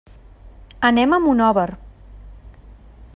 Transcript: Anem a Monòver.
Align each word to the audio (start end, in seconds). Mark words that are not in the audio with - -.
Anem 0.89 1.13
a 1.17 1.21
Monòver. 1.27 1.67